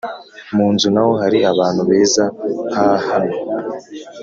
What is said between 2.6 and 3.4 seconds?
nkahano